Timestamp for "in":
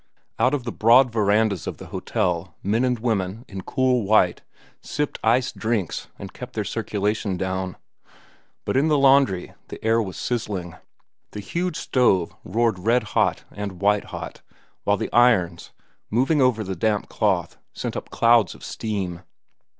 3.47-3.61, 8.77-8.87